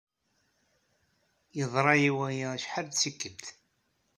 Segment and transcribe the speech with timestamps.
[1.57, 3.45] Yeḍra-iyi waya acḥal d tikkelt.